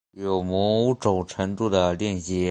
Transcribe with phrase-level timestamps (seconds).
[0.13, 2.39] 有某种程度的链接